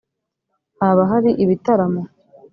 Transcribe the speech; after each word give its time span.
haba 0.79 1.03
hari 1.11 1.29
ibitaramo? 1.43 2.03